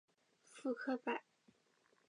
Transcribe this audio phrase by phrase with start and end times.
[0.51, 1.21] 傅科摆